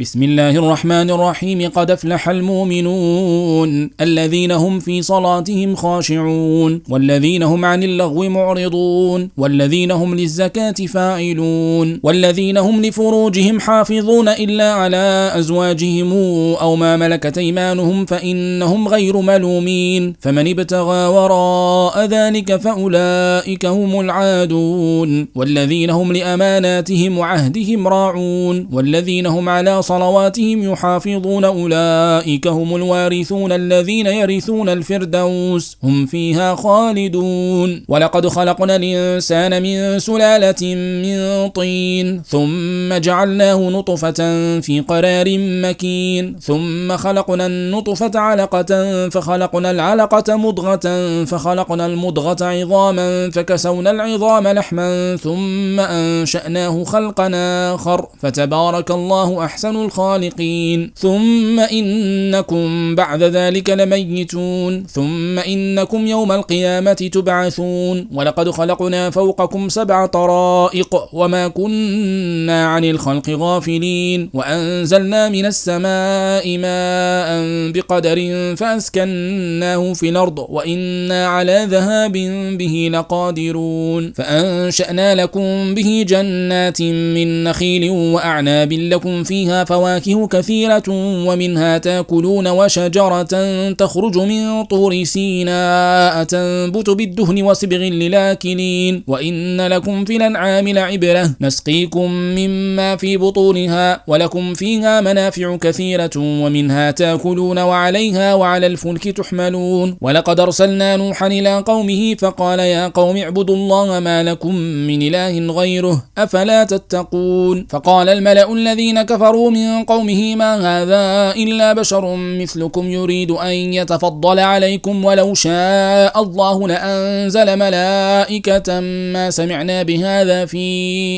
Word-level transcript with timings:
بسم 0.00 0.22
الله 0.22 0.50
الرحمن 0.50 1.10
الرحيم. 1.10 1.70
قد 1.70 1.90
أفلح 1.90 2.28
المؤمنون 2.28 3.90
الذين 4.00 4.52
هم 4.52 4.80
في 4.80 5.02
صلاتهم 5.02 5.74
خاشعون 5.74 6.82
والذين 6.88 7.42
هم 7.42 7.64
عن 7.64 7.82
اللغو 7.82 8.28
معرضون 8.28 9.28
والذين 9.36 9.90
هم 9.90 10.14
للزكاة 10.14 10.72
فاعلون 10.72 12.00
والذين 12.02 12.56
هم 12.58 12.82
لفروجهم 12.82 13.60
حافظون 13.60 14.28
إلا 14.28 14.72
على 14.72 15.32
أزواجهم 15.34 16.12
أو 16.60 16.76
ما 16.76 16.96
ملكت 16.96 17.38
أيمانهم 17.38 18.04
فإنهم 18.06 18.88
غير 18.88 19.20
ملومين. 19.20 20.14
فمن 20.20 20.48
ابتغى 20.48 21.06
وراء 21.06 22.04
ذلك 22.04 22.56
فأولئك 22.56 23.66
هم 23.66 24.00
العادون 24.00 25.28
والذين 25.34 25.90
هم 25.90 26.12
لأماناتهم 26.12 27.18
وعهدهم 27.18 27.88
راعون 27.88 28.68
والذين 28.72 29.26
هم 29.26 29.48
على 29.48 29.81
صلواتهم 29.82 30.72
يحافظون 30.72 31.44
أولئك 31.44 32.46
هم 32.46 32.76
الوارثون 32.76 33.52
الذين 33.52 34.06
يرثون 34.06 34.68
الفردوس 34.68 35.76
هم 35.82 36.06
فيها 36.06 36.54
خالدون. 36.54 37.84
ولقد 37.88 38.28
خلقنا 38.28 38.76
الإنسان 38.76 39.62
من 39.62 39.98
سلالة 39.98 40.74
من 41.04 41.48
طين 41.48 42.22
ثم 42.28 42.94
جعلناه 42.94 43.70
نطفة 43.70 44.20
في 44.60 44.84
قرار 44.88 45.38
مكين 45.38 46.36
ثم 46.40 46.96
خلقنا 46.96 47.46
النطفة 47.46 48.10
علقة 48.14 49.08
فخلقنا 49.08 49.70
العلقة 49.70 50.36
مضغة 50.36 50.86
فخلقنا 51.24 51.86
المضغة 51.86 52.44
عظاما 52.44 53.30
فكسونا 53.30 53.90
العظام 53.90 54.48
لحما 54.48 55.16
ثم 55.16 55.80
أنشأناه 55.80 56.84
خلقا 56.84 57.30
آخر. 57.74 58.06
فتبارك 58.20 58.90
الله 58.90 59.44
أحسن 59.44 59.71
أحسن 59.72 59.84
الخالقين. 59.84 60.92
ثم 60.96 61.60
إنكم 61.60 62.94
بعد 62.94 63.22
ذلك 63.22 63.70
لميتون. 63.70 64.86
ثم 64.86 65.38
إنكم 65.38 66.06
يوم 66.06 66.32
القيامة 66.32 66.92
تبعثون. 66.92 68.08
ولقد 68.12 68.50
خلقنا 68.50 69.10
فوقكم 69.10 69.68
سبع 69.68 70.06
طرائق 70.06 70.94
وما 71.12 71.48
كنا 71.48 72.66
عن 72.66 72.84
الخلق 72.84 73.30
غافلين. 73.30 74.30
وأنزلنا 74.34 75.28
من 75.28 75.46
السماء 75.46 76.58
ماء 76.58 77.28
بقدر 77.72 78.18
فأسكناه 78.56 79.92
في 79.92 80.08
الأرض. 80.08 80.38
وإنا 80.48 81.26
على 81.26 81.66
ذهاب 81.70 82.12
به 82.58 82.90
لقادرون. 82.92 84.12
فأنشأنا 84.12 85.14
لكم 85.14 85.74
به 85.74 86.04
جنات 86.08 86.82
من 86.82 87.44
نخيل 87.44 87.90
وأعناب 87.90 88.72
لكم 88.72 89.24
فيها 89.24 89.61
فواكه 89.64 90.26
كثيرة 90.26 90.82
ومنها 91.26 91.78
تأكلون 91.78 92.48
وشجرة 92.48 93.32
تخرج 93.72 94.18
من 94.18 94.64
طور 94.64 95.04
سيناء 95.04 96.24
تنبت 96.24 96.90
بالدهن 96.90 97.42
وصبغ 97.42 97.76
للآكلين. 97.76 99.04
وإن 99.06 99.60
لكم 99.66 100.04
في 100.04 100.16
الأنعام 100.16 100.68
لعبرة. 100.68 101.30
نسقيكم 101.40 102.10
مما 102.10 102.96
في 102.96 103.16
بطونها 103.16 104.02
ولكم 104.06 104.54
فيها 104.54 105.00
منافع 105.00 105.56
كثيرة 105.56 106.10
ومنها 106.16 106.90
تأكلون 106.90 107.58
وعليها 107.58 108.34
وعلى 108.34 108.66
الفلك 108.66 109.08
تحملون. 109.08 109.96
ولقد 110.00 110.40
أرسلنا 110.40 110.96
نوحا 110.96 111.26
إلى 111.26 111.58
قومه 111.66 112.14
فقال 112.14 112.58
يا 112.58 112.88
قوم 112.88 113.16
اعبدوا 113.16 113.56
الله 113.56 114.00
ما 114.00 114.22
لكم 114.22 114.54
من 114.54 115.02
إله 115.02 115.52
غيره 115.52 116.04
أفلا 116.18 116.64
تتقون. 116.64 117.66
فقال 117.70 118.08
الملأ 118.08 118.52
الذين 118.52 119.02
كفروا 119.02 119.50
من 119.52 119.84
قومه 119.84 120.36
ما 120.36 120.52
هذا 120.54 121.36
إلا 121.36 121.72
بشر 121.72 122.16
مثلكم 122.16 122.90
يريد 122.90 123.30
أن 123.30 123.52
يتفضل 123.52 124.38
عليكم 124.38 125.04
ولو 125.04 125.34
شاء 125.34 126.22
الله 126.22 126.68
لأنزل 126.68 127.56
ملائكة 127.56 128.80
ما 129.14 129.30
سمعنا 129.30 129.82
بهذا 129.82 130.46
في 130.46 130.64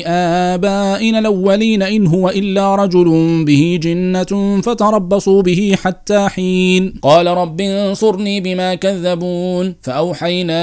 آبائنا 0.07 1.19
الأولين 1.19 1.81
إن 1.83 2.07
هو 2.07 2.29
إلا 2.29 2.75
رجل 2.75 3.09
به 3.45 3.79
جنة 3.83 4.61
فتربصوا 4.61 5.41
به 5.41 5.75
حتى 5.83 6.27
حين. 6.29 6.93
قال 7.01 7.27
رب 7.27 7.61
انصرني 7.61 8.41
بما 8.41 8.75
كذبون. 8.75 9.75
فأوحينا 9.81 10.61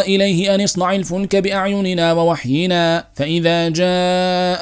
إليه 0.00 0.54
أن 0.54 0.60
اصنع 0.60 0.94
الفلك 0.94 1.36
بأعيننا 1.36 2.12
ووحينا. 2.12 3.04
فإذا 3.14 3.68
جاء 3.68 4.60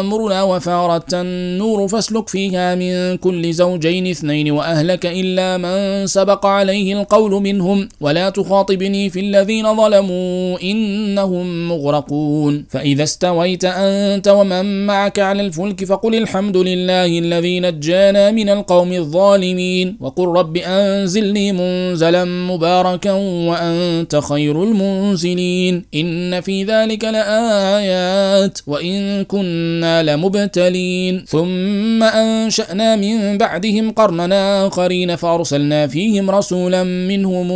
أمرنا 0.00 0.42
وفارت 0.42 1.14
النور 1.14 1.77
النور 1.78 1.88
فاسلك 1.88 2.28
فيها 2.28 2.74
من 2.74 3.16
كل 3.16 3.52
زوجين 3.52 4.06
اثنين 4.06 4.50
وأهلك 4.50 5.06
إلا 5.06 5.56
من 5.56 6.06
سبق 6.06 6.46
عليه 6.46 7.00
القول 7.00 7.32
منهم. 7.42 7.88
ولا 8.00 8.30
تخاطبني 8.30 9.10
في 9.10 9.20
الذين 9.20 9.76
ظلموا 9.76 10.62
إنهم 10.62 11.68
مغرقون. 11.68 12.64
فإذا 12.70 13.02
استويت 13.02 13.64
أنت 13.64 14.28
ومن 14.28 14.86
معك 14.86 15.18
على 15.18 15.42
الفلك 15.46 15.84
فقل 15.84 16.14
الحمد 16.14 16.56
لله 16.56 17.18
الذي 17.18 17.60
نجانا 17.60 18.30
من 18.30 18.48
القوم 18.48 18.92
الظالمين. 18.92 19.96
وقل 20.00 20.26
رب 20.26 20.56
أنزلني 20.56 21.52
منزلا 21.52 22.24
مباركا 22.24 23.12
وأنت 23.48 24.16
خير 24.16 24.62
المنزلين. 24.62 25.84
إن 25.94 26.40
في 26.40 26.64
ذلك 26.64 27.04
لآيات 27.04 28.58
وإن 28.66 29.24
كنا 29.24 30.02
لمبتلين. 30.02 31.24
ثم 31.28 31.67
ثم 31.68 32.02
أنشأنا 32.02 32.96
من 32.96 33.38
بعدهم 33.38 33.90
قرننا 33.90 34.66
آخرين 34.66 35.16
فأرسلنا 35.16 35.86
فيهم 35.86 36.30
رسولا 36.30 36.82
منهم 36.82 37.50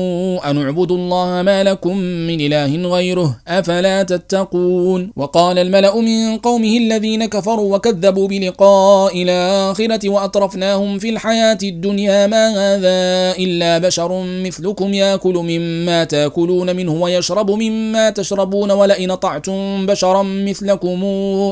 أن 0.45 0.63
اعبدوا 0.63 0.97
الله 0.97 1.43
ما 1.43 1.65
لكم 1.65 1.97
من 1.99 2.41
إله 2.41 2.89
غيره 2.89 3.41
أفلا 3.49 4.03
تتقون؟ 4.03 5.11
وقال 5.17 5.59
الملأ 5.59 6.01
من 6.01 6.37
قومه 6.39 6.77
الذين 6.77 7.27
كفروا 7.27 7.77
وكذبوا 7.77 8.29
بلقاء 8.29 9.23
الآخرة 9.23 10.09
وأطرفناهم 10.09 10.99
في 10.99 11.11
الحياة 11.11 11.59
الدنيا 11.63 12.27
ما 12.27 12.49
هذا 12.49 13.37
إلا 13.39 13.79
بشر 13.79 14.23
مثلكم 14.25 14.95
يأكل 14.95 15.35
مما 15.35 16.05
تأكلون 16.05 16.77
منه 16.77 16.93
ويشرب 16.93 17.51
مما 17.51 18.11
تشربون 18.11 18.71
ولئن 18.71 19.15
طعتم 19.15 19.87
بشرا 19.87 20.23
مثلكم 20.23 21.05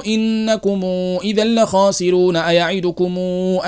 إنكم 0.07 0.85
إذا 1.25 1.45
لخاسرون. 1.45 2.37
أيعدكم 2.51 3.19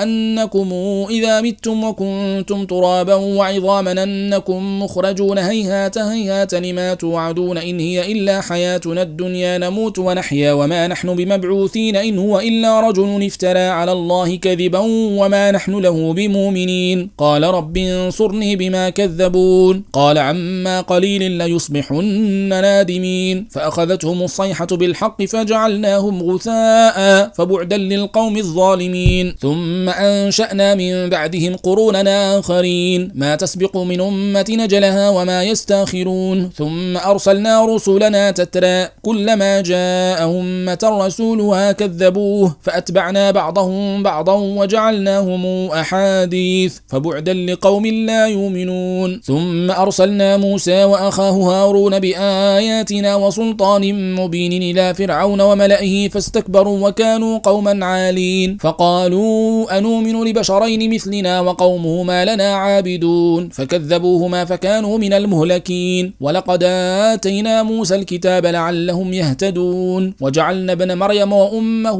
أنكم 0.03 0.69
إذا 1.09 1.41
متم 1.41 1.83
وكنتم 1.83 2.65
ترابا 2.65 3.15
وعظاما 3.15 4.03
أنكم 4.03 4.83
مخرجون 4.83 5.37
هيهات 5.37 5.97
هيهات 5.97 6.53
لما 6.53 6.93
توعدون 6.93 7.57
إن 7.57 7.79
هي 7.79 8.11
إلا 8.11 8.41
حياتنا 8.41 9.01
الدنيا 9.01 9.57
نموت 9.57 9.99
ونحيا 9.99 10.53
وما 10.53 10.87
نحن 10.87 11.15
بمبعوثين 11.15 11.95
إن 11.95 12.17
هو 12.17 12.39
إلا 12.39 12.79
رجل 12.79 13.25
افترى 13.25 13.59
على 13.59 13.91
الله 13.91 14.35
كذبا 14.35 14.79
وما 15.19 15.51
نحن 15.51 15.71
له 15.79 16.13
بمؤمنين. 16.13 17.09
قال 17.17 17.43
رب 17.43 17.77
انصرني 17.77 18.55
بما 18.55 18.89
كذبون. 18.89 19.83
قال 19.93 20.17
عما 20.17 20.81
قليل 20.81 21.31
ليصبحن 21.31 22.03
نادمين. 22.49 23.47
فأخذتهم 23.51 24.23
الصيحة 24.23 24.67
بالحق 24.71 25.23
فجعلناهم 25.23 26.23
غثاء. 26.23 27.31
فبعدا 27.37 27.77
للقوم 27.77 28.37
الظالمين 28.37 28.72
الظالمين. 28.73 29.35
ثم 29.39 29.89
أنشأنا 29.89 30.75
من 30.75 31.09
بعدهم 31.09 31.55
قروننا 31.55 32.39
آخرين. 32.39 33.11
ما 33.15 33.35
تسبق 33.35 33.77
من 33.77 34.01
أمة 34.01 34.45
نجلها 34.49 35.09
وما 35.09 35.43
يستأخرون. 35.43 36.49
ثم 36.57 36.97
أرسلنا 36.97 37.65
رسلنا 37.65 38.31
تترى. 38.31 38.87
كلما 39.01 39.61
جاء 39.61 40.39
أمة 40.39 40.79
رسولها 40.83 41.71
كذبوه 41.71 42.55
فأتبعنا 42.61 43.31
بعضهم 43.31 44.03
بعضا 44.03 44.33
وجعلناهم 44.33 45.71
أحاديث. 45.71 46.77
فبعدا 46.87 47.33
لقوم 47.33 47.85
لا 47.85 48.27
يؤمنون. 48.27 49.21
ثم 49.23 49.71
أرسلنا 49.71 50.37
موسى 50.37 50.83
وأخاه 50.83 51.31
هارون 51.31 51.99
بآياتنا 51.99 53.15
وسلطان 53.15 54.15
مبين 54.15 54.63
إلى 54.63 54.93
فرعون 54.93 55.41
وملئه 55.41 56.09
فاستكبروا 56.09 56.89
وكانوا 56.89 57.37
قوما 57.37 57.85
عالين. 57.85 58.52
فقالوا 58.59 59.77
أنؤمن 59.77 60.23
لبشرين 60.23 60.93
مثلنا 60.93 61.41
وقومهما 61.41 62.25
لنا 62.25 62.55
عابدون 62.55 63.49
فكذبوهما 63.49 64.45
فكانوا 64.45 64.97
من 64.97 65.13
المهلكين 65.13 66.13
ولقد 66.21 66.63
آتينا 66.63 67.63
موسى 67.63 67.95
الكتاب 67.95 68.45
لعلهم 68.45 69.13
يهتدون 69.13 70.13
وجعلنا 70.21 70.71
ابن 70.71 70.97
مريم 70.97 71.33
وأمه 71.33 71.99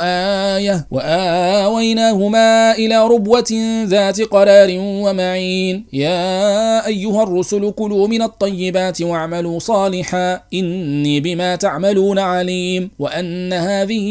آية 0.00 0.86
وآويناهما 0.90 2.72
إلى 2.72 3.06
ربوة 3.06 3.84
ذات 3.84 4.20
قرار 4.20 4.68
ومعين 4.78 5.84
يا 5.92 6.86
أيها 6.86 7.22
الرسل 7.22 7.70
كلوا 7.70 8.08
من 8.08 8.22
الطيبات 8.22 9.02
واعملوا 9.02 9.58
صالحا 9.58 10.40
إني 10.54 11.20
بما 11.20 11.56
تعملون 11.56 12.18
عليم 12.18 12.90
وأن 12.98 13.52
هذه 13.52 14.06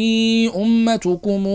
أمتكم 0.56 1.46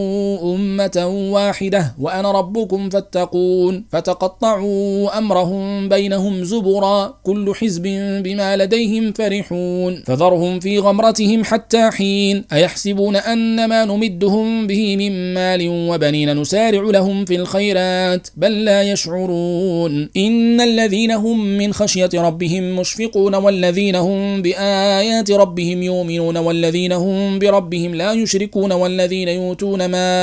أمة 0.56 1.08
واحدة 1.34 1.96
وأنا 2.00 2.32
ربكم 2.32 2.90
فاتقون. 2.90 3.86
فتقطعوا 3.92 5.18
أمرهم 5.18 5.90
بينهم 5.90 6.44
زبرا 6.44 7.14
كل 7.24 7.56
حزب 7.56 7.84
بما 8.24 8.58
لديهم 8.58 9.12
فرحون. 9.12 10.04
فذرهم 10.06 10.60
في 10.60 10.80
غمرتهم 10.80 11.44
حتى 11.44 11.90
حين. 11.92 12.46
أيحسبون 12.54 13.16
أن 13.16 13.70
ما 13.70 13.86
نمدهم 13.86 14.68
به 14.68 14.98
من 14.98 15.34
مال 15.34 15.68
وبنين؟ 15.70 16.38
نسارع 16.38 16.82
لهم 16.82 17.26
في 17.26 17.36
الخيرات 17.36 18.28
بل 18.38 18.66
لا 18.66 18.84
يشعرون. 18.84 20.10
إن 20.18 20.62
الذين 20.62 21.12
هم 21.12 21.46
من 21.46 21.74
خشية 21.74 22.10
ربهم 22.14 22.80
مشفقون 22.80 23.36
والذين 23.36 23.96
هم 23.96 24.42
بآيات 24.42 25.32
ربهم 25.32 25.84
يؤمنون 25.84 26.38
والذين 26.38 26.92
هم 26.92 27.40
بربهم 27.40 27.96
لا 27.96 28.14
يشركون 28.14 28.72
والذين 28.72 29.28
يؤتون 29.28 29.86
ما 29.86 30.19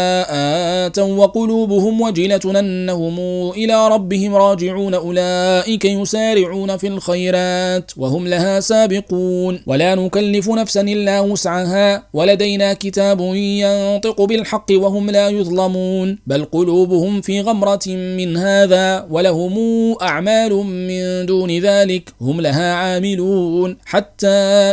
آتوا 0.86 1.14
وقلوبهم 1.14 2.00
وجلة 2.00 2.40
أنهم 2.60 3.18
إلى 3.50 3.88
ربهم 3.88 4.34
راجعون 4.34 4.94
أولئك 4.94 5.84
يسارعون 5.84 6.76
في 6.76 6.86
الخيرات 6.86 7.90
وهم 7.96 8.28
لها 8.28 8.60
سابقون. 8.60 9.60
ولا 9.66 9.94
نكلف 9.94 10.48
نفسا 10.48 10.80
إلا 10.80 11.20
وسعها. 11.20 12.06
ولدينا 12.12 12.72
كتاب 12.72 13.20
ينطق 13.34 14.22
بالحق 14.22 14.66
وهم 14.70 15.10
لا 15.10 15.28
يظلمون. 15.28 16.18
بل 16.26 16.44
قلوبهم 16.44 17.20
في 17.20 17.40
غمرة 17.40 17.86
من 17.88 18.36
هذا 18.36 19.06
ولهم 19.10 19.56
أعمال 20.02 20.52
من 20.52 21.26
دون 21.26 21.58
ذلك 21.58 22.12
هم 22.20 22.40
لها 22.40 22.72
عاملون. 22.72 23.76
حتى 23.86 24.26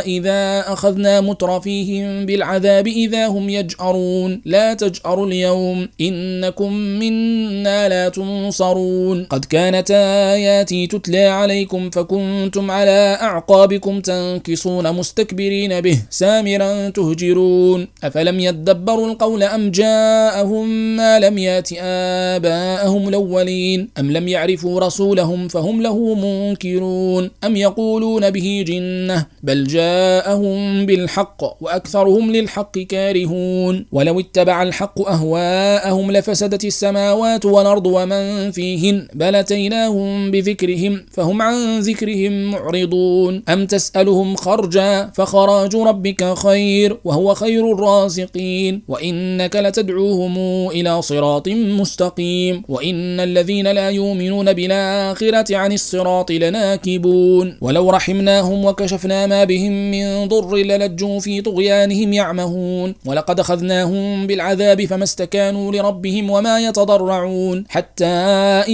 إذا 0.06 0.64
أخذنا 0.72 1.20
مترفيهم 1.20 2.26
بالعذاب 2.26 2.86
إذا 2.86 3.26
هم 3.26 3.48
يجأرون. 3.48 4.42
لا 4.44 4.74
تجأروا 5.14 5.26
اليوم 5.26 5.88
إنكم 6.00 6.72
منا 6.72 7.88
لا 7.88 8.08
تنصرون. 8.08 9.24
قد 9.24 9.44
كانت 9.44 9.90
آياتي 10.34 10.86
تتلى 10.86 11.26
عليكم 11.26 11.90
فكنتم 11.90 12.70
على 12.70 13.18
أعقابكم 13.22 14.00
تنكصون 14.00 14.92
مستكبرين 14.92 15.80
به 15.80 15.98
سامرا 16.10 16.88
تهجرون. 16.88 17.88
أفلم 18.04 18.40
يدبروا 18.40 19.10
القول 19.10 19.42
أم 19.42 19.70
جاءهم 19.70 20.96
ما 20.96 21.18
لم 21.18 21.38
يأت 21.38 21.70
آباءهم 21.78 23.08
الأولين؟ 23.08 23.88
أم 23.98 24.12
لم 24.12 24.28
يعرفوا 24.28 24.80
رسولهم 24.80 25.48
فهم 25.48 25.82
له 25.82 26.14
منكرون. 26.14 27.30
أم 27.44 27.56
يقولون 27.56 28.30
به 28.30 28.64
جنة؟ 28.66 29.26
بل 29.42 29.64
جاءهم 29.64 30.86
بالحق 30.86 31.62
وأكثرهم 31.62 32.32
للحق 32.32 32.78
كارهون. 32.78 33.86
ولو 33.92 34.20
اتبع 34.20 34.62
الحق 34.62 35.03
أهواءهم 35.08 36.12
لفسدت 36.12 36.64
السماوات 36.64 37.44
والأرض 37.44 37.86
ومن 37.86 38.50
فيهن 38.50 39.06
بل 39.14 39.34
أتيناهم 39.34 40.30
بذكرهم 40.30 41.06
فهم 41.10 41.42
عن 41.42 41.80
ذكرهم 41.80 42.50
معرضون. 42.50 43.42
أم 43.48 43.66
تسألهم 43.66 44.36
خرجا 44.36 45.10
فخراج 45.14 45.76
ربك 45.76 46.34
خير 46.34 46.98
وهو 47.04 47.34
خير 47.34 47.72
الرازقين. 47.72 48.82
وإنك 48.88 49.56
لتدعوهم 49.56 50.36
إلى 50.70 51.02
صراط 51.02 51.48
مستقيم. 51.48 52.62
وإن 52.68 53.20
الذين 53.20 53.72
لا 53.72 53.90
يؤمنون 53.90 54.52
بالآخرة 54.52 55.56
عن 55.56 55.72
الصراط 55.72 56.30
لناكبون. 56.30 57.56
ولو 57.60 57.90
رحمناهم 57.90 58.64
وكشفنا 58.64 59.26
ما 59.26 59.44
بهم 59.44 59.90
من 59.90 60.28
ضر 60.28 60.56
للجوا 60.56 61.20
في 61.20 61.40
طغيانهم 61.40 62.12
يعمهون. 62.12 62.94
ولقد 63.06 63.40
أخذناهم 63.40 64.26
بالعذاب 64.26 64.84
فما 64.94 65.04
استكانوا 65.04 65.72
لربهم 65.72 66.30
وما 66.30 66.60
يتضرعون 66.60 67.64
حتى 67.68 68.04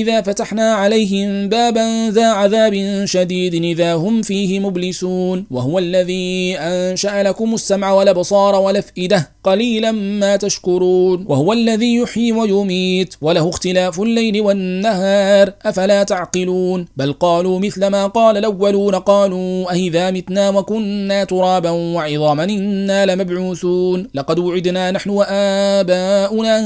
إذا 0.01 0.21
فتحنا 0.21 0.73
عليهم 0.75 1.49
بابا 1.49 2.11
ذا 2.11 2.27
عذاب 2.27 3.05
شديد 3.05 3.55
إذا 3.55 3.95
هم 3.95 4.23
فيه 4.23 4.61
مبلسون 4.61 5.47
وهو 5.51 5.79
الذي 5.79 6.57
أنشأ 6.59 7.23
لكم 7.23 7.55
السمع 7.55 7.93
والأبصار 7.93 8.55
والأفئدة 8.55 9.31
قليلا 9.45 9.93
ما 9.93 10.37
تشكرون 10.37 11.25
وهو 11.29 11.53
الذي 11.53 11.97
يحيي 11.97 12.33
ويميت 12.33 13.15
وله 13.23 13.49
اختلاف 13.49 14.01
الليل 14.01 14.41
والنهار 14.41 15.53
أفلا 15.63 16.03
تعقلون 16.03 16.87
بل 16.97 17.13
قالوا 17.13 17.59
مثل 17.59 17.87
ما 17.87 18.07
قال 18.07 18.37
الأولون 18.37 18.95
قالوا 18.95 19.73
أهذا 19.73 20.11
متنا 20.11 20.51
وكنا 20.51 21.25
ترابا 21.25 21.71
وعظاما 21.71 22.45
إنا 22.45 23.07
لمبعوثون 23.07 24.09
لقد 24.15 24.39
وعدنا 24.39 24.91
نحن 24.91 25.11
وآباؤنا 25.11 26.10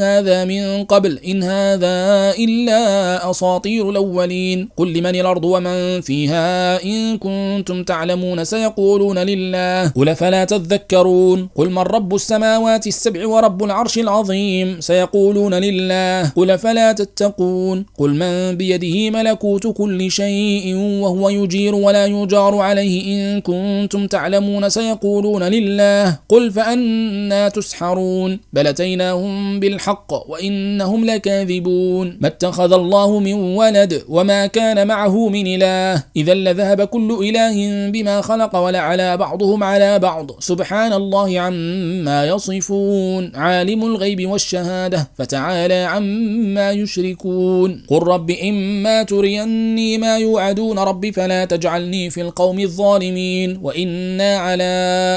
هذا 0.04 0.44
من 0.44 0.84
قبل 0.84 1.18
إن 1.18 1.42
هذا 1.42 1.96
إلا 2.38 3.30
أساطير 3.30 3.90
الأولين. 3.90 4.68
قل 4.76 4.92
لمن 4.92 5.14
الأرض 5.20 5.44
ومن 5.44 6.00
فيها؟ 6.00 6.82
إن 6.84 7.18
كنتم 7.18 7.84
تعلمون 7.84 8.44
سيقولون 8.44 9.18
لله. 9.18 9.88
قل 9.88 10.14
فلا 10.16 10.44
تذكرون؟ 10.44 11.48
قل 11.54 11.70
من 11.70 11.78
رب 11.78 12.14
السماوات 12.14 12.86
السبع 12.86 13.26
ورب 13.26 13.64
العرش 13.64 13.98
العظيم؟ 13.98 14.80
سيقولون 14.80 15.54
لله. 15.54 16.28
قل 16.36 16.58
فلا 16.58 16.92
تتقون؟ 16.92 17.86
قل 17.98 18.10
من 18.10 18.56
بيده 18.56 19.10
ملكوت 19.10 19.66
كل 19.66 20.10
شيء 20.10 20.76
وهو 20.76 21.28
يجير 21.28 21.74
ولا 21.74 22.06
يجار 22.06 22.54
عليه. 22.58 22.94
إن 23.14 23.40
كنتم 23.40 24.06
تعلمون 24.06 24.68
سيقولون 24.68 25.42
لله. 25.42 26.18
قل 26.28 26.50
فأنا 26.50 27.48
تسحرون. 27.48 28.40
بل 28.52 28.66
أتيناهم 28.66 29.33
بالحق 29.60 30.30
وإنهم 30.30 31.04
لكاذبون. 31.04 32.18
ما 32.20 32.28
اتخذ 32.28 32.72
الله 32.72 33.18
من 33.20 33.34
ولد 33.34 34.02
وما 34.08 34.46
كان 34.46 34.86
معه 34.86 35.28
من 35.28 35.46
إله. 35.46 36.02
إذا 36.16 36.34
لذهب 36.34 36.82
كل 36.82 37.18
إله 37.22 37.90
بما 37.90 38.20
خلق 38.20 38.56
ولعلى 38.56 39.16
بعضهم 39.16 39.64
على 39.64 39.98
بعض. 39.98 40.30
سبحان 40.40 40.92
الله 40.92 41.40
عما 41.40 42.26
يصفون. 42.26 43.32
عالم 43.34 43.84
الغيب 43.84 44.30
والشهادة. 44.30 45.10
فتعالى 45.18 45.74
عما 45.74 46.72
يشركون. 46.72 47.84
قل 47.88 48.02
رب 48.02 48.30
إما 48.30 49.02
تريني 49.02 49.98
ما 49.98 50.18
يوعدون. 50.18 50.78
رب 50.78 51.10
فلا 51.10 51.44
تجعلني 51.44 52.10
في 52.10 52.20
القوم 52.20 52.60
الظالمين. 52.60 53.58
وإنا 53.62 54.36
على 54.36 54.74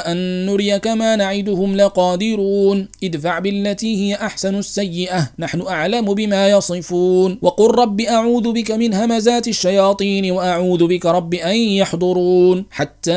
أن 0.08 0.46
نريك 0.46 0.88
ما 0.88 1.16
نعدهم 1.16 1.76
لقادرون. 1.76 2.88
ادفع 3.04 3.40
بالتي 3.40 3.96
هي 3.98 4.16
أحسن 4.16 4.56
السيئة. 4.56 5.30
نحن 5.40 5.62
أعلم 5.62 6.14
بما 6.14 6.50
يصفون. 6.50 7.38
وقل 7.42 7.76
رب 7.80 8.02
أعوذ 8.02 8.52
بك 8.52 8.72
من 8.72 8.94
همزات 8.94 9.48
الشياطين 9.48 10.32
وأعوذ 10.32 10.88
بك 10.88 11.06
رب 11.06 11.34
أن 11.34 11.56
يحضرون. 11.56 12.66
حتى 12.72 13.12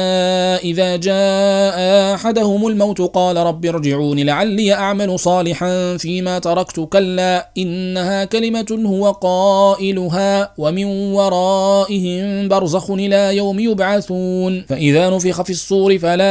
إذا 0.64 0.96
جاء 0.96 1.76
أحدهم 2.14 2.66
الموت 2.66 3.00
قال 3.00 3.36
رب 3.36 3.66
ارجعون 3.66 4.18
لعلي 4.18 4.72
أعمل 4.72 5.18
صالحا 5.18 5.96
فيما 5.96 6.38
تركت. 6.38 6.80
كلا 6.80 7.50
إنها 7.58 8.24
كلمة 8.24 8.70
هو 8.86 9.10
قائلها 9.10 10.52
ومن 10.58 10.84
ورائهم 11.12 12.48
برزخ 12.48 12.90
إلى 12.90 13.36
يوم 13.36 13.60
يبعثون. 13.60 14.64
فإذا 14.68 15.10
نفخ 15.10 15.42
في 15.42 15.50
الصور 15.50 15.98
فلا 15.98 16.30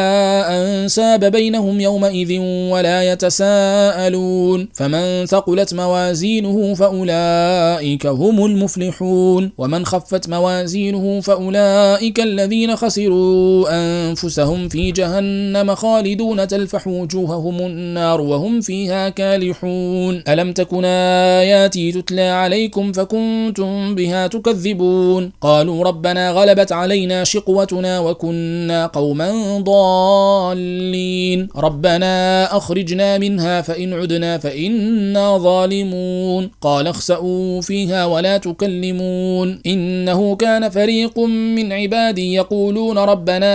أنساب 0.50 1.26
بينهم 1.26 1.80
يومئذ 1.80 2.40
ولا 2.72 3.12
يتساءلون. 3.12 4.39
فمن 4.74 5.26
ثقلت 5.26 5.74
موازينه 5.74 6.74
فأولئك 6.74 8.06
هم 8.06 8.46
المفلحون. 8.46 9.52
ومن 9.58 9.86
خفت 9.86 10.30
موازينه 10.30 11.22
فأولئك 11.22 12.20
الذين 12.20 12.76
خسروا 12.76 13.66
أنفسهم 13.70 14.70
في 14.70 14.92
جهنم 14.92 15.76
خالدون 15.76 16.48
تلفح 16.48 16.88
وجوههم 16.88 17.60
النار 17.60 18.22
وهم 18.22 18.62
فيها 18.62 19.10
كالحون. 19.10 20.24
ألم 20.28 20.52
تكن 20.52 20.86
آياتي 20.86 21.92
تتلى 21.92 22.22
عليكم 22.22 22.92
فكنتم 22.92 23.96
بها 23.96 24.28
تكذبون؟ 24.28 25.32
قالوا 25.42 25.84
ربنا 25.84 26.32
غلبت 26.32 26.72
علينا 26.72 27.24
شقوتنا 27.24 28.00
وكنا 28.00 28.86
قوما 28.86 29.60
ضالين. 29.60 31.48
ربنا 31.56 32.58
أخرجنا 32.58 33.18
منها 33.18 33.62
فإن 33.62 33.94
عدنا 33.94 34.29
فإنا 34.38 35.38
ظالمون. 35.38 36.52
قال 36.62 36.88
اخسأوا 36.88 37.62
فيها 37.62 38.06
ولا 38.06 38.38
تكلمون. 38.38 39.60
إنه 39.66 40.36
كان 40.36 40.70
فريق 40.70 41.20
من 41.20 41.72
عبادي 41.74 42.34
يقولون 42.34 42.98
ربنا 42.98 43.50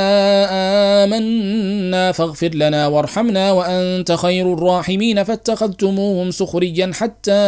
آمنا 1.04 2.12
فاغفر 2.12 2.50
لنا 2.54 2.86
وارحمنا 2.86 3.52
وأنت 3.52 4.12
خير 4.12 4.52
الراحمين. 4.52 5.24
فاتخذتموهم 5.24 6.30
سخريا 6.30 6.90
حتى 6.94 7.42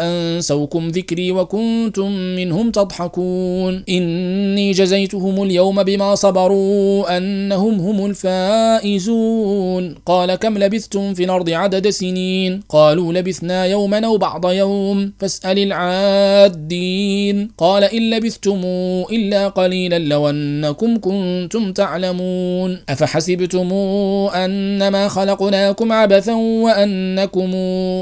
أنسوكم 0.00 0.88
ذكري 0.88 1.32
وكنتم 1.32 2.10
منهم 2.12 2.70
تضحكون. 2.70 3.84
إني 3.88 4.72
جزيتهم 4.72 5.42
اليوم 5.42 5.82
بما 5.82 6.14
صبروا 6.14 7.16
أنهم 7.16 7.80
هم 7.80 8.06
الفائزون. 8.06 9.94
قال 10.06 10.34
كم 10.34 10.58
لبثتم 10.58 11.14
في 11.14 11.24
الأرض 11.24 11.50
عدد 11.50 11.90
سنين؟ 11.90 12.49
قالوا 12.68 13.12
لبثنا 13.12 13.64
يوما 13.64 14.06
أو 14.06 14.18
بعض 14.18 14.50
يوم. 14.50 15.12
فاسأل 15.18 15.58
العادين. 15.58 17.50
قال 17.58 17.84
إن 17.84 18.10
لبثتم 18.10 18.60
إلا 19.12 19.48
قليلا 19.48 19.98
لو 19.98 20.30
أنكم 20.30 20.98
كنتم 20.98 21.72
تعلمون. 21.72 22.78
أفحسبتم 22.88 23.72
أنما 24.34 25.08
خلقناكم 25.08 25.92
عبثا 25.92 26.34
وأنكم 26.34 27.50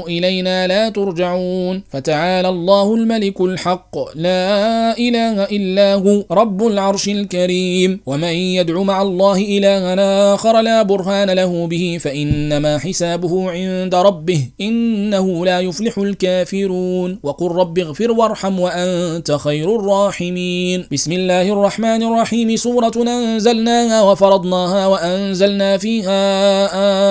إلينا 0.07 0.67
لا 0.67 0.89
ترجعون. 0.89 1.83
فتعالى 1.89 2.49
الله 2.49 2.95
الملك 2.95 3.41
الحق. 3.41 3.95
لا 4.15 4.97
إله 4.97 5.43
إلا 5.43 5.93
هو 5.93 6.23
رب 6.31 6.67
العرش 6.67 7.09
الكريم. 7.09 7.99
ومن 8.05 8.33
يدعو 8.57 8.83
مع 8.83 9.01
الله 9.01 9.37
إلها 9.37 10.33
آخر 10.33 10.61
لا 10.61 10.81
برهان 10.81 11.29
له 11.29 11.67
به. 11.67 11.97
فإنما 12.01 12.77
حسابه 12.77 13.51
عند 13.51 13.95
ربه 13.95 14.38
إنه 14.61 15.45
لا 15.45 15.59
يفلح 15.59 15.97
الكافرون. 15.97 17.19
وقل 17.23 17.51
رب 17.51 17.79
اغفر 17.79 18.11
وارحم 18.11 18.59
وأنت 18.59 19.31
خير 19.31 19.75
الراحمين. 19.75 20.85
بسم 20.91 21.11
الله 21.11 21.53
الرحمن 21.53 22.03
الرحيم. 22.03 22.55
سورة 22.55 22.91
أنزلناها 22.97 24.01
وفرضناها 24.01 24.87
وأنزلنا 24.87 25.77
فيها 25.77 26.19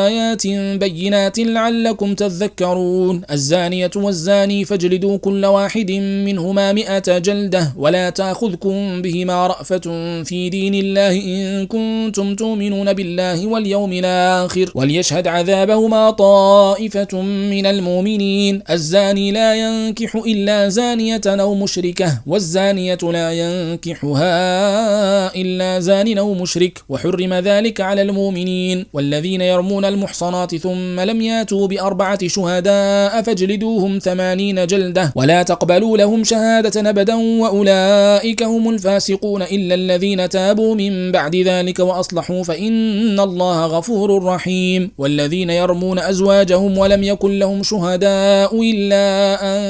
آيات 0.07 0.47
بينات 0.81 1.39
لعلكم 1.39 2.15
تذكرون. 2.15 3.23
الزانية 3.31 3.91
والزاني 3.97 4.65
فاجلدوا 4.65 5.17
كل 5.17 5.47
واحد 5.47 5.91
منهما 6.27 6.73
مئة 6.73 7.19
جلدة 7.19 7.73
ولا 7.77 8.11
تأخذكم 8.11 9.03
بهما 9.03 9.47
رأفة 9.47 9.87
في 10.25 10.49
دين 10.49 10.75
الله 10.75 11.13
إن 11.13 11.67
كنتم 11.67 12.35
تؤمنون 12.35 12.93
بالله 12.93 13.47
واليوم 13.47 13.93
الآخر. 13.93 14.73
وليشهد 14.75 15.27
عذابهما 15.27 16.11
طائفة 16.11 17.18
من 17.23 17.67
المؤمنين 17.67 18.63
الزاني 18.71 19.33
لا 19.33 19.55
ينكح 19.55 20.17
إلا 20.17 20.69
زانية 20.69 21.21
أو 21.27 21.55
مشركة 21.55 22.21
والزانية 22.27 22.99
لا 23.03 23.33
ينكحها 23.33 25.35
إلا 25.37 25.81
زان 25.81 26.19
أو 26.19 26.35
مشرك 26.35 26.83
وحرم 26.89 27.35
ذلك 27.35 27.81
على 27.81 28.03
المؤمنين 28.03 28.87
والذين 28.93 29.41
يرمون 29.41 29.85
المحصنات 29.85 30.57
ثم 30.57 31.01
لم 31.01 31.21
ياتوا 31.21 31.67
بأربعة 31.67 32.29
شهداء 32.29 33.23
فاجلدوهم 33.23 33.99
ثمانين 33.99 34.67
جلدة 34.67 35.13
ولا 35.17 35.43
تقبلوا 35.43 35.97
لهم 35.97 36.25
شهادة 36.25 36.91
أبدا 36.91 37.15
وأولئك 37.15 38.43
هم 38.43 38.71
الفاسقون 38.71 39.43
إلا 39.43 39.75
الذين 39.75 40.29
تابوا 40.29 40.75
من 40.75 41.13
بعد 41.13 41.37
ذلك 41.37 41.79
وأصلحوا 41.79 42.43
فإن 42.43 43.21
الله 43.21 43.67
غفور 43.67 44.25
رحيم 44.25 44.91
والذين 44.99 45.51
يرمون 45.51 45.99
أزواجهم 45.99 46.79
ولم 46.79 47.03
يكن 47.09 47.39
لهم 47.39 47.63
شهداء 47.63 48.63
إلا 48.63 49.07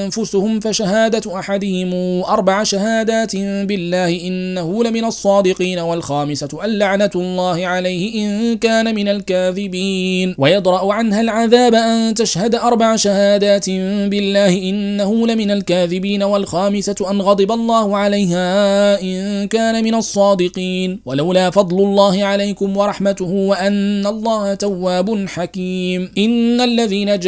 أنفسهم 0.05 0.61
فشهادة 0.61 1.39
أحدهم 1.39 1.91
أربع 2.25 2.63
شهادات 2.63 3.37
بالله 3.37 4.11
إنه 4.27 4.85
لمن 4.85 5.05
الصادقين 5.05 5.79
والخامسة 5.79 6.49
اللعنة 6.65 7.11
الله 7.15 7.67
عليه 7.67 8.03
إن 8.25 8.59
كان 8.59 8.95
من 8.95 9.09
الكاذبين. 9.09 10.35
ويضرأ 10.39 10.93
عنها 10.93 11.21
العذاب 11.21 11.75
أن 11.75 12.15
تشهد 12.15 12.55
أربع 12.55 12.97
شهادات 12.97 13.71
بالله 14.11 14.53
إنه 14.71 15.27
لمن 15.27 15.51
الكاذبين 15.51 16.23
والخامسة 16.23 17.11
أن 17.11 17.21
غضب 17.21 17.53
الله 17.53 17.97
عليها 17.97 18.49
إن 19.03 19.47
كان 19.47 19.85
من 19.85 19.95
الصادقين. 19.95 21.01
ولولا 21.05 21.51
فضل 21.51 21.79
الله 21.79 22.25
عليكم 22.25 22.77
ورحمته 22.77 23.25
وأن 23.25 24.07
الله 24.07 24.55
تواب 24.55 25.27
حكيم. 25.29 26.11
إن 26.19 26.61
الذين 26.61 27.19
جاءوا 27.19 27.28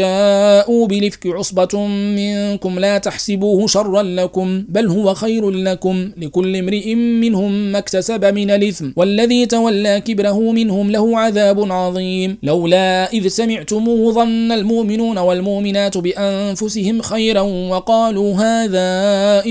بلفك 0.86 1.26
عصبة 1.26 1.86
منكم 1.86 2.78
لا 2.78 2.98
تحسبوه 2.98 3.66
شرا 3.66 4.02
لكم 4.02 4.64
بل 4.68 4.86
هو 4.86 5.14
خير 5.14 5.50
لكم. 5.50 6.10
لكل 6.16 6.56
امرئ 6.56 6.94
منهم 6.94 7.52
ما 7.72 7.78
اكتسب 7.78 8.24
من 8.24 8.50
الإثم 8.50 8.86
والذي 8.96 9.46
تولى 9.46 10.00
كبره 10.00 10.52
منهم 10.52 10.90
له 10.90 11.18
عذاب 11.18 11.72
عظيم. 11.72 12.38
لولا 12.42 13.12
إذ 13.12 13.28
سمعتموه 13.28 14.12
ظن 14.12 14.52
المؤمنون 14.52 15.18
والمؤمنات 15.18 15.98
بأنفسهم 15.98 17.02
خيرا 17.02 17.40
وقالوا 17.40 18.34
هذا 18.34 18.90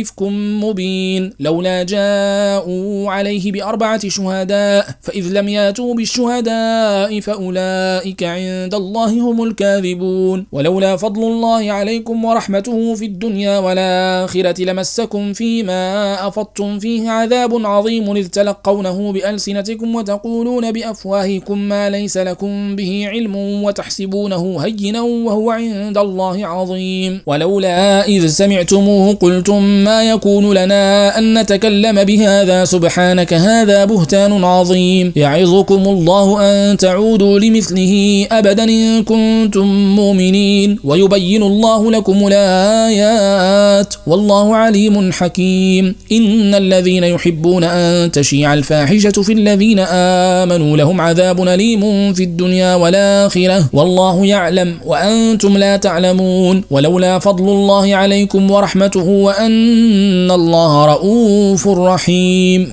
إفك 0.02 0.22
مبين. 0.64 1.34
لولا 1.40 1.84
جاءوا 1.84 3.12
عليه 3.12 3.52
بأربعة 3.52 4.10
شهداء 4.10 4.88
فإذ 5.02 5.26
لم 5.34 5.48
ياتوا 5.50 5.94
بالشهداء 5.96 7.20
فأولئك 7.20 8.24
عند 8.24 8.74
الله 8.74 9.12
هم 9.12 9.44
الكاذبون. 9.44 10.29
ولولا 10.52 10.98
فضل 10.98 11.24
الله 11.24 11.72
عليكم 11.72 12.26
ورحمته 12.26 12.96
في 12.96 13.06
الدنيا 13.06 13.58
والآخرة 13.58 14.64
لمسكم 14.64 15.34
فيما 15.34 15.84
أفضتم 16.28 16.80
فيه 16.80 17.10
عذاب 17.10 17.66
عظيم 17.66 18.16
إذ 18.16 18.28
تلقونه 18.28 19.12
بألسنتكم 19.12 19.96
وتقولون 19.96 20.72
بأفواهكم 20.72 21.58
ما 21.58 21.90
ليس 21.90 22.18
لكم 22.18 22.76
به 22.76 23.06
علم 23.08 23.36
وتحسبونه 23.64 24.60
هينا 24.60 25.02
وهو 25.02 25.52
عند 25.52 25.98
الله 25.98 26.48
عظيم. 26.48 27.22
ولولا 27.26 28.08
إذ 28.08 28.28
سمعتموه 28.28 29.14
قلتم 29.14 29.64
ما 29.64 30.10
يكون 30.10 30.54
لنا 30.54 31.18
أن 31.18 31.40
نتكلم 31.40 32.04
بهذا؟ 32.04 32.66
سبحانك 32.66 33.34
هذا 33.34 33.86
بهتان 33.86 34.44
عظيم. 34.44 35.14
يعظكم 35.16 35.84
الله 35.88 36.28
أن 36.42 36.78
تعودوا 36.78 37.40
لمثله 37.40 38.28
أبدا 38.32 38.64
إن 38.64 39.04
كنتم 39.04 39.68
مؤمنين. 39.96 40.19
ويبين 40.84 41.44
الله 41.44 41.92
لكم 41.92 42.28
الآيات 42.28 43.94
والله 44.08 44.56
عليم 44.56 45.12
حكيم. 45.12 45.96
إن 46.12 46.56
الذين 46.56 47.04
يحبون 47.04 47.64
أن 47.64 48.12
تشيع 48.12 48.54
الفاحشة 48.54 49.12
في 49.22 49.34
الذين 49.34 49.80
آمنوا 49.80 50.78
لهم 50.78 51.02
عذاب 51.02 51.48
أليم 51.48 52.14
في 52.14 52.24
الدنيا 52.24 52.76
والآخرة 52.76 53.70
والله 53.74 54.26
يعلم 54.26 54.78
وأنتم 54.86 55.58
لا 55.58 55.78
تعلمون. 55.78 56.64
ولولا 56.72 57.20
فضل 57.20 57.44
الله 57.44 57.96
عليكم 57.96 58.52
ورحمته 58.52 59.08
وأن 59.08 60.32
الله 60.32 60.86
رؤوف 60.86 61.68
رحيم. 61.68 62.72